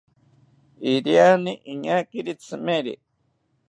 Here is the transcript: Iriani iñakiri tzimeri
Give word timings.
Iriani 0.91 1.53
iñakiri 1.71 2.33
tzimeri 2.41 2.93